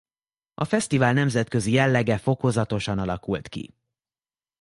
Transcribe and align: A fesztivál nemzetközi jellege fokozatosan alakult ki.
A 0.53 0.63
fesztivál 0.65 1.13
nemzetközi 1.13 1.71
jellege 1.71 2.17
fokozatosan 2.17 2.99
alakult 2.99 3.47
ki. 3.47 3.73